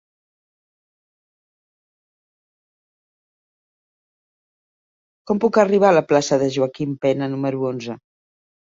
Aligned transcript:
Com 5.29 5.45
puc 5.45 5.65
arribar 5.67 5.95
a 5.95 5.99
la 5.99 6.09
plaça 6.15 6.45
de 6.47 6.53
Joaquim 6.59 6.99
Pena 7.07 7.31
número 7.37 7.67
onze? 7.73 8.03